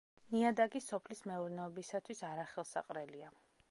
ნიადაგი 0.35 0.81
სოფლის 0.85 1.21
მეურნეობისათვის 1.33 2.27
არახელსაყრელია. 2.33 3.35